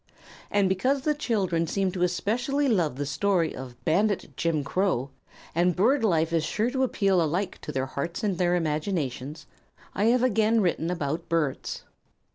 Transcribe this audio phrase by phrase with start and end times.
[0.49, 5.11] And because the children seem to especially love the story of "Bandit Jim Crow,"
[5.53, 9.45] and bird life is sure to appeal alike to their hearts and their imaginations,
[9.93, 11.83] I have again written about birds.